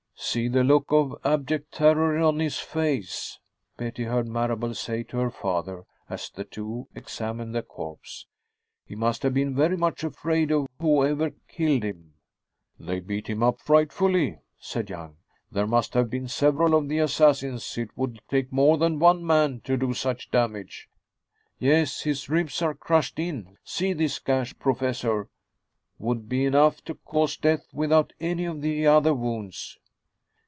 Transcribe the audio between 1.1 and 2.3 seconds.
abject terror